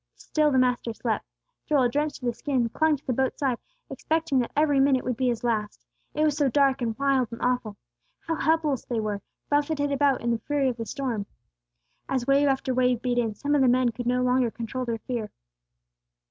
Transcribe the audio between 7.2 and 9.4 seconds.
and awful! How helpless they were,